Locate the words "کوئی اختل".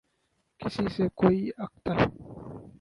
1.19-1.97